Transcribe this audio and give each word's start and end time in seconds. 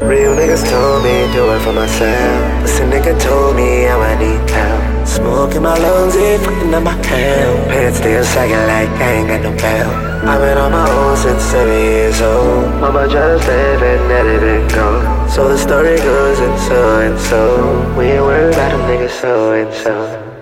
Real 0.00 0.36
niggas 0.36 0.62
told 0.70 1.02
me 1.02 1.26
do 1.34 1.50
it 1.50 1.60
for 1.60 1.72
myself. 1.72 2.62
This 2.62 2.78
nigga 2.78 3.20
told 3.20 3.56
me 3.56 3.82
how 3.82 4.00
I 4.00 4.14
need 4.14 4.48
help. 4.48 5.06
Smoke 5.08 5.56
in 5.56 5.62
my 5.64 5.76
lungs, 5.76 6.14
it 6.14 6.38
fucking 6.40 6.72
up 6.72 6.84
my 6.84 6.94
count. 7.02 7.68
Pants 7.68 7.98
still 7.98 8.22
sagging 8.22 8.62
like 8.70 8.88
I 9.02 9.12
ain't 9.18 9.28
got 9.28 9.42
no 9.42 9.50
belt. 9.58 9.92
I've 10.22 10.40
been 10.40 10.56
on 10.56 10.70
my 10.70 10.88
own 10.88 11.16
since 11.16 11.42
seven 11.42 11.74
years 11.74 12.20
old. 12.20 12.80
Mama 12.80 13.08
just 13.08 13.48
living, 13.48 14.08
let 14.08 14.24
it 14.26 14.40
been 14.40 14.68
go. 14.68 15.26
So 15.28 15.48
the 15.48 15.58
story 15.58 15.96
goes 15.96 16.38
and 16.38 16.58
so 16.60 17.00
and 17.00 17.18
so. 17.18 17.94
We 17.98 18.04
ain't 18.06 18.22
worried 18.22 18.54
about 18.54 18.70
them 18.70 18.82
niggas 18.82 19.18
so 19.20 19.52
and 19.52 19.74
so. 19.74 19.94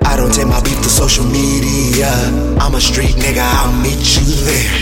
I 0.04 0.16
don't 0.18 0.32
take 0.34 0.48
my 0.48 0.60
beef 0.60 0.82
to 0.82 0.90
social 0.90 1.24
media. 1.24 2.12
I'm 2.60 2.74
a 2.74 2.80
street 2.80 3.16
nigga, 3.16 3.40
I'll 3.40 3.72
meet 3.80 4.04
you 4.16 4.24
there. 4.44 4.75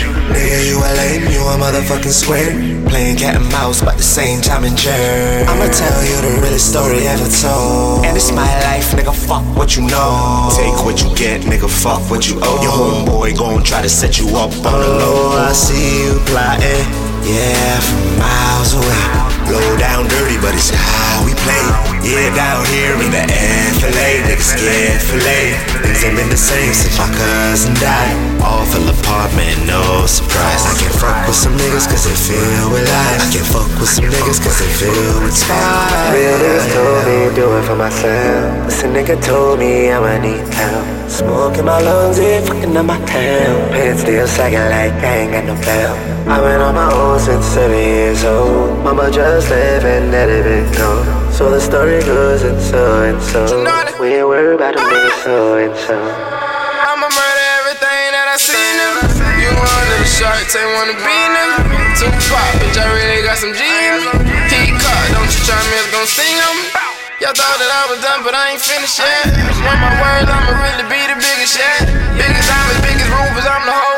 Nigga, 0.55 0.69
you 0.71 0.79
a 0.79 0.91
lame, 0.95 1.27
you 1.33 1.41
a 1.51 1.59
motherfucking 1.59 2.15
square. 2.15 2.51
Playing 2.87 3.17
cat 3.17 3.35
and 3.35 3.51
mouse, 3.51 3.81
but 3.81 3.97
the 3.97 4.03
same 4.03 4.39
time 4.41 4.63
and 4.63 4.77
jerk. 4.77 5.47
I'ma 5.49 5.67
tell 5.67 5.99
you 6.07 6.15
the 6.23 6.39
realest 6.39 6.71
story 6.71 7.07
ever 7.07 7.27
told. 7.27 8.05
And 8.05 8.15
it's 8.15 8.31
my 8.31 8.47
life, 8.63 8.95
nigga, 8.95 9.11
fuck 9.11 9.43
what 9.57 9.75
you 9.75 9.83
know. 9.83 10.47
Take 10.55 10.79
what 10.85 11.03
you 11.03 11.13
get, 11.13 11.41
nigga, 11.41 11.67
fuck 11.67 11.99
what 12.09 12.29
you 12.29 12.39
owe. 12.41 12.63
Your 12.63 12.71
homeboy 12.71 13.37
gon' 13.37 13.63
try 13.63 13.81
to 13.81 13.89
set 13.89 14.17
you 14.17 14.27
up 14.37 14.51
on 14.63 14.79
the 14.79 14.87
low. 14.95 15.35
Oh, 15.35 15.45
I 15.49 15.51
see 15.51 16.07
you 16.07 16.23
plotting, 16.23 16.87
yeah, 17.27 17.75
from 17.83 18.15
miles 18.15 18.71
away. 18.79 19.35
Low 19.51 19.75
down 19.75 20.07
dirty, 20.07 20.39
but 20.39 20.55
it's 20.55 20.71
how 20.71 21.25
we 21.27 21.35
play. 21.43 21.67
Yeah, 21.99 22.31
down 22.31 22.63
here 22.71 22.95
in 22.95 23.11
the 23.11 23.27
FLA, 23.75 24.23
niggas 24.23 24.55
scared 24.55 25.01
fillet. 25.03 25.84
Ain't 26.05 26.17
been 26.17 26.29
the 26.29 26.37
same 26.37 26.71
since 26.71 26.99
my 27.01 27.09
cousin 27.17 27.73
died. 27.81 28.13
Awful 28.37 28.85
apartment, 28.93 29.65
no 29.65 30.05
surprise. 30.05 30.61
I 30.61 30.77
can't 30.77 30.93
fuck 31.01 31.25
with 31.25 31.33
some 31.33 31.57
niggas 31.57 31.89
cause 31.89 32.05
they 32.05 32.13
feel 32.13 32.69
with 32.69 32.85
life. 32.85 33.25
I 33.25 33.27
can't 33.33 33.49
fuck 33.49 33.65
with 33.81 33.89
some 33.89 34.05
niggas 34.05 34.37
cause 34.37 34.53
they 34.61 34.69
feel 34.69 35.17
with 35.25 35.33
spice. 35.33 36.13
Real 36.13 36.37
niggas 36.37 36.69
told 36.77 37.01
me 37.09 37.17
do 37.33 37.57
it 37.57 37.63
for 37.65 37.75
myself. 37.75 38.65
But 38.65 38.73
some 38.77 38.93
nigga 38.93 39.17
told 39.17 39.57
me 39.57 39.89
I'ma 39.89 40.21
need 40.21 40.45
help. 40.53 41.09
Smoke 41.09 41.57
in 41.57 41.65
my 41.65 41.81
lungs, 41.81 42.19
it 42.19 42.45
fucking 42.45 42.77
up 42.77 42.85
my 42.85 43.01
town. 43.09 43.69
Pants 43.73 44.01
still 44.01 44.27
sagging 44.27 44.59
like 44.59 44.93
I 45.01 45.25
ain't 45.25 45.31
got 45.33 45.45
no 45.45 45.55
belt. 45.65 45.97
I've 46.29 46.43
been 46.45 46.61
on 46.61 46.75
my 46.75 46.93
own 46.93 47.17
since 47.19 47.45
seven 47.45 47.81
years 47.81 48.23
old. 48.23 48.77
Mama 48.83 49.09
just 49.09 49.49
living, 49.49 50.11
let 50.11 50.29
it 50.29 50.43
been 50.45 50.71
go. 50.77 51.24
So 51.35 51.51
the 51.51 51.59
story 51.59 51.99
goes 52.07 52.47
and 52.47 52.55
so 52.63 52.79
and 53.03 53.19
so. 53.19 53.43
We 53.99 54.15
ain't 54.15 54.23
worried 54.23 54.55
about 54.55 54.79
them 54.79 54.87
niggas 54.87 55.19
so 55.19 55.59
and 55.59 55.75
so. 55.75 55.99
I'ma 55.99 57.11
murder 57.11 57.45
everything 57.59 58.15
that 58.15 58.31
I 58.31 58.39
see, 58.39 58.55
nigga. 58.55 59.03
You 59.43 59.51
want 59.51 59.83
little 59.91 60.07
shorts, 60.15 60.55
ain't 60.55 60.71
wanna 60.79 60.95
be, 60.95 61.17
nigga. 61.35 61.59
Tupac, 61.99 62.51
bitch, 62.63 62.79
I 62.79 62.87
really 62.87 63.19
got 63.27 63.35
some 63.35 63.51
G 63.51 63.59
in 63.67 63.99
me. 63.99 64.15
Don't 65.11 65.27
you 65.27 65.41
try 65.43 65.59
me, 65.59 65.75
it's 65.75 65.91
gon' 65.91 66.07
sting 66.07 66.39
me. 66.55 66.71
Y'all 67.19 67.35
thought 67.35 67.59
that 67.59 67.71
I 67.71 67.83
was 67.91 67.99
done, 67.99 68.23
but 68.23 68.31
I 68.31 68.55
ain't 68.55 68.63
finished 68.63 68.99
yet. 68.99 69.27
Want 69.59 69.79
my 69.83 69.91
words, 69.99 70.31
I'ma 70.31 70.55
really 70.55 70.87
be 70.87 71.03
the 71.03 71.19
biggest 71.19 71.59
yet. 71.59 71.83
Biggest 72.15 72.47
diamonds, 72.47 72.79
biggest 72.79 73.11
roofers, 73.11 73.43
I'm 73.43 73.63
the 73.67 73.75
whole 73.75 73.94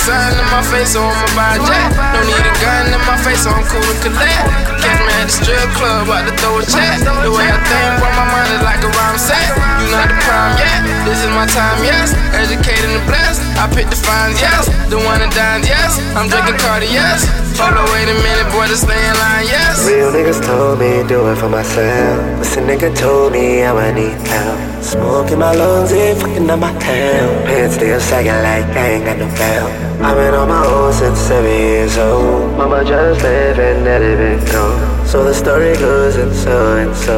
sun 0.00 0.32
in 0.32 0.46
my 0.48 0.64
face, 0.64 0.96
so 0.96 1.04
I'ma 1.04 1.28
buy 1.36 1.56
a 1.56 1.60
jet. 1.60 1.88
Don't 2.16 2.24
need 2.24 2.44
a 2.44 2.54
gun 2.64 2.88
in 2.88 3.02
my 3.04 3.18
face, 3.20 3.44
so 3.44 3.52
I'm 3.52 3.64
cool 3.68 3.84
to 3.84 3.96
collect. 4.00 4.48
Catch 4.80 5.00
me 5.04 5.12
at 5.20 5.28
the 5.28 5.34
strip 5.34 5.68
club, 5.76 6.08
about 6.08 6.24
to 6.24 6.32
throw 6.40 6.56
a 6.56 6.64
check. 6.64 7.04
The 7.04 7.28
way 7.28 7.44
I 7.44 7.60
think, 7.68 7.88
boy, 8.00 8.10
my 8.16 8.26
mind 8.32 8.50
is 8.56 8.62
like 8.64 8.80
a 8.80 8.90
rhyme 8.96 9.20
set. 9.20 9.48
You 9.80 9.92
not 9.92 10.08
the 10.08 10.16
prime 10.24 10.56
yet, 10.56 10.80
this 11.04 11.20
is 11.20 11.30
my 11.36 11.46
time, 11.46 11.78
yes. 11.84 12.16
Educated 12.32 12.88
and 12.88 13.04
blessed, 13.04 13.40
I 13.60 13.68
pick 13.68 13.88
the 13.92 14.00
fines, 14.00 14.40
yes. 14.40 14.68
The 14.88 14.96
one 14.96 15.20
that 15.20 15.32
dines, 15.36 15.68
yes. 15.68 16.00
I'm 16.16 16.28
drinking 16.28 16.56
Cardi, 16.60 16.88
yes. 16.88 17.39
Hold 17.60 17.76
on, 17.76 17.86
wait 17.92 18.08
a 18.08 18.16
minute, 18.26 18.48
boy, 18.52 18.66
to 18.68 18.76
stay 18.76 18.96
in 19.10 19.14
line, 19.20 19.46
yes. 19.46 19.86
Real 19.86 20.10
niggas 20.10 20.40
told 20.44 20.78
me 20.80 21.06
do 21.06 21.28
it 21.30 21.36
for 21.36 21.48
myself. 21.48 22.16
This 22.38 22.54
some 22.54 22.64
nigga 22.64 22.88
told 22.96 23.32
me 23.32 23.60
how 23.60 23.76
I'ma 23.76 23.92
need 23.94 24.16
help. 24.26 24.58
Smoke 24.82 25.30
in 25.30 25.38
my 25.38 25.52
lungs, 25.54 25.92
it 25.92 26.16
fucking 26.16 26.48
up 26.48 26.58
my 26.58 26.72
town. 26.78 27.28
Pants 27.46 27.74
still 27.76 28.00
sagging 28.00 28.32
like 28.48 28.64
I 28.76 28.86
ain't 28.96 29.04
got 29.04 29.18
no 29.18 29.28
belt. 29.36 29.70
I've 30.00 30.16
been 30.16 30.32
on 30.34 30.48
my 30.48 30.64
own 30.64 30.92
since 30.94 31.18
seven 31.18 31.50
years 31.50 31.98
old. 31.98 32.56
Mama 32.56 32.82
just 32.84 33.20
living, 33.22 33.84
let 33.84 34.00
it 34.00 34.16
been 34.16 34.40
go. 34.50 34.64
So 35.04 35.22
the 35.24 35.34
story 35.34 35.74
goes 35.76 36.16
and 36.16 36.32
so 36.32 36.78
and 36.78 36.96
so. 36.96 37.16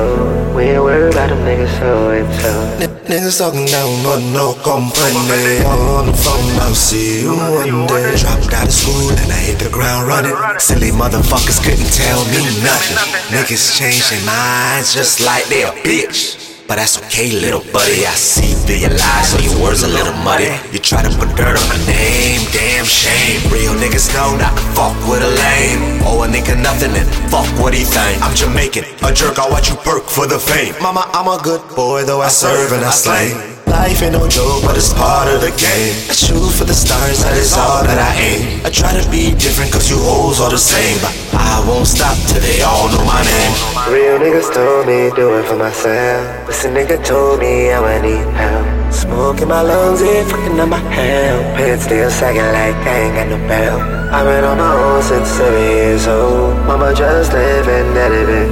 We 0.57 0.65
ain't 0.75 0.83
worried 0.83 1.13
about 1.15 1.29
them 1.31 1.39
niggas 1.47 1.71
so 1.79 2.11
and 2.11 2.35
so. 2.43 2.53
N- 2.83 2.99
Niggas 3.03 3.39
talking 3.39 3.67
down, 3.67 3.91
but 4.03 4.21
no 4.33 4.55
company. 4.63 5.59
On 5.67 6.07
the 6.07 6.15
phone, 6.15 6.32
I'll 6.73 6.81
see 6.81 7.21
you 7.21 7.37
one 7.37 7.85
day. 7.85 8.17
Dropped 8.17 8.49
out 8.57 8.65
of 8.65 8.73
school 8.73 9.13
and 9.13 9.29
I 9.29 9.37
hit 9.45 9.61
the 9.61 9.69
ground 9.69 10.09
running. 10.09 10.33
Silly 10.57 10.89
motherfuckers 10.89 11.61
couldn't 11.61 11.93
tell 11.93 12.25
me 12.33 12.49
nothing. 12.65 12.97
Niggas 13.29 13.77
their 13.77 14.25
minds 14.25 14.97
just 14.97 15.21
like 15.21 15.45
they 15.53 15.69
a 15.69 15.73
bitch. 15.85 16.65
But 16.67 16.81
that's 16.81 16.97
okay, 17.05 17.29
little 17.29 17.61
buddy. 17.77 18.09
I 18.09 18.17
see 18.17 18.57
through 18.65 18.89
your 18.89 18.97
lies, 18.97 19.29
so 19.29 19.37
your 19.45 19.53
words 19.61 19.83
a 19.83 19.89
little 19.93 20.17
muddy. 20.25 20.49
You 20.73 20.81
try 20.81 21.05
to 21.05 21.13
put 21.21 21.29
dirt 21.37 21.61
on 21.61 21.69
my 21.69 21.77
name, 21.85 22.41
damn 22.57 22.89
shame. 22.89 23.45
Real 23.53 23.77
niggas 23.77 24.09
know 24.17 24.33
not 24.41 24.57
to 24.57 24.65
fuck 24.73 24.97
with 25.05 25.21
a 25.21 25.29
lame. 25.29 26.01
Oh, 26.09 26.25
a 26.25 26.27
nigga 26.27 26.57
nothing 26.57 26.97
and 26.97 27.05
fuck 27.29 27.45
what 27.61 27.77
he 27.77 27.85
think. 27.85 28.17
I'm 28.25 28.33
Jamaican, 28.33 28.89
a 29.05 29.13
jerk, 29.13 29.37
I 29.37 29.45
watch 29.45 29.69
you 29.69 29.77
perk 29.85 30.09
for 30.09 30.25
the 30.27 30.41
fame. 30.41 30.73
Mama, 30.81 31.05
I'm 31.13 31.29
a 31.29 31.37
good 31.45 31.61
boy, 31.77 32.09
though 32.09 32.23
I 32.23 32.29
serve 32.29 32.73
and 32.73 32.83
I 32.83 32.97
slay. 32.97 33.52
Life 33.73 34.03
ain't 34.03 34.13
no 34.13 34.29
joke, 34.29 34.69
but 34.69 34.77
it's 34.77 34.93
part 34.93 35.33
of 35.33 35.41
the 35.41 35.49
game. 35.57 35.97
I 36.05 36.13
shoot 36.13 36.53
for 36.53 36.65
the 36.69 36.77
stars, 36.77 37.25
that 37.25 37.33
is 37.41 37.57
all 37.57 37.81
that 37.89 37.97
I 37.97 38.13
aim. 38.21 38.61
I 38.67 38.69
try 38.69 38.93
to 38.93 39.05
be 39.09 39.33
different, 39.33 39.73
cause 39.73 39.89
you 39.89 39.97
hoes 39.97 40.45
are 40.45 40.51
the 40.51 40.61
same. 40.61 41.01
But 41.01 41.17
I 41.33 41.65
won't 41.65 41.89
stop 41.89 42.13
till 42.29 42.45
they 42.45 42.61
all 42.61 42.93
know 42.93 43.01
my 43.09 43.25
name. 43.25 43.53
Real 43.89 44.21
niggas 44.21 44.53
told 44.53 44.85
me 44.85 45.09
do 45.17 45.41
it 45.41 45.49
for 45.49 45.57
myself. 45.57 46.21
But 46.45 46.55
some 46.55 46.77
nigga 46.77 47.01
told 47.01 47.41
me 47.41 47.73
I'ma 47.73 48.05
need 48.05 48.29
help. 48.37 48.93
Smoke 48.93 49.41
in 49.41 49.49
my 49.49 49.63
lungs, 49.63 50.03
it 50.03 50.29
fucking 50.29 50.61
up 50.61 50.69
my 50.69 50.77
hell. 50.93 51.41
Pants 51.57 51.85
still 51.85 52.11
sagging 52.11 52.45
like 52.53 52.77
I 52.85 53.09
ain't 53.09 53.15
got 53.17 53.29
no 53.33 53.39
belt. 53.49 53.81
I've 54.13 54.27
been 54.29 54.45
on 54.45 54.59
my 54.59 54.69
own 54.69 55.03
since 55.03 55.29
seven 55.29 55.65
years 55.65 56.07
old. 56.07 56.61
Mama 56.69 56.93
just 56.93 57.33
living, 57.33 57.95
been 57.97 58.52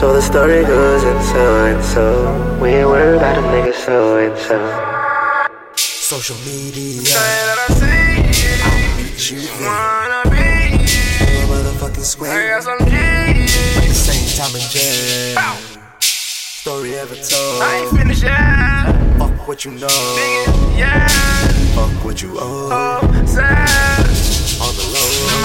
So 0.00 0.14
the 0.14 0.22
story 0.22 0.64
goes 0.64 1.04
and 1.04 1.22
so 1.22 1.64
and 1.66 1.84
so. 1.84 2.58
We 2.58 2.70
were 2.72 2.88
worried 2.88 3.16
about 3.18 3.34
them 3.34 3.44
niggas 3.52 3.74
so 3.84 4.16
and 4.16 4.34
so. 4.38 4.56
Social 5.76 6.36
media, 6.36 7.02
that 7.02 7.68
I 7.68 7.74
see, 7.76 8.96
meet 8.96 9.30
you 9.30 9.40
there. 9.58 9.68
wanna 9.68 10.22
be. 10.32 10.88
Motherfucking 11.52 11.98
I 11.98 12.12
square. 12.12 12.48
got 12.48 12.62
some 12.62 12.78
G. 12.88 12.96
The 12.96 13.92
same 13.92 14.24
time 14.40 14.54
and 14.56 14.70
jail. 14.72 15.36
Story 16.00 16.94
ever 16.94 17.14
told. 17.16 17.62
I 17.62 17.84
ain't 17.84 17.98
finished 17.98 18.22
yet. 18.22 19.18
Fuck 19.18 19.46
what 19.46 19.66
you 19.66 19.72
know. 19.72 19.88
Yeah, 20.78 21.08
Fuck 21.76 22.02
what 22.06 22.22
you 22.22 22.38
owe. 22.40 22.70
oh, 22.72 23.26
sad. 23.26 24.00
On 24.64 24.72
the 24.74 24.84
low. 24.94 25.39